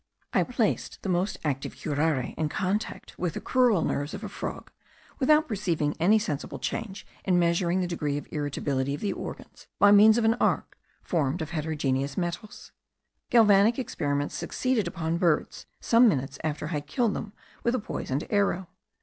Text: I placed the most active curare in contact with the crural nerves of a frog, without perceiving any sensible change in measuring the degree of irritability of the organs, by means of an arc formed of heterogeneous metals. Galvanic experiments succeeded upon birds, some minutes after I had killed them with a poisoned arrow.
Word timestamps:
I 0.33 0.41
placed 0.41 1.03
the 1.03 1.09
most 1.09 1.37
active 1.45 1.75
curare 1.75 2.33
in 2.35 2.49
contact 2.49 3.19
with 3.19 3.35
the 3.35 3.39
crural 3.39 3.85
nerves 3.85 4.15
of 4.15 4.23
a 4.23 4.29
frog, 4.29 4.71
without 5.19 5.47
perceiving 5.47 5.95
any 5.99 6.17
sensible 6.17 6.57
change 6.57 7.05
in 7.23 7.37
measuring 7.37 7.81
the 7.81 7.87
degree 7.87 8.17
of 8.17 8.27
irritability 8.31 8.95
of 8.95 9.01
the 9.01 9.13
organs, 9.13 9.67
by 9.77 9.91
means 9.91 10.17
of 10.17 10.25
an 10.25 10.33
arc 10.41 10.75
formed 11.03 11.39
of 11.43 11.51
heterogeneous 11.51 12.17
metals. 12.17 12.71
Galvanic 13.29 13.77
experiments 13.77 14.33
succeeded 14.33 14.87
upon 14.87 15.19
birds, 15.19 15.67
some 15.79 16.07
minutes 16.07 16.39
after 16.43 16.65
I 16.69 16.81
had 16.81 16.87
killed 16.87 17.13
them 17.13 17.33
with 17.63 17.75
a 17.75 17.79
poisoned 17.79 18.25
arrow. 18.31 18.69